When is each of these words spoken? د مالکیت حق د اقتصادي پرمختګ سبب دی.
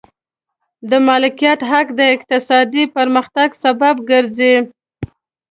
د 0.89 0.91
مالکیت 1.07 1.59
حق 1.71 1.87
د 1.99 2.01
اقتصادي 2.15 2.83
پرمختګ 2.95 3.49
سبب 3.63 3.95
دی. 4.37 4.53